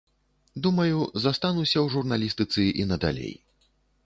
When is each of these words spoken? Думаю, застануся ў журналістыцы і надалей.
Думаю, 0.67 0.97
застануся 1.25 1.75
ў 1.75 1.87
журналістыцы 1.97 2.61
і 2.81 2.89
надалей. 2.95 3.33